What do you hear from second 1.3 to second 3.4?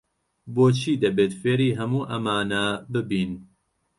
فێری هەموو ئەمانە ببین؟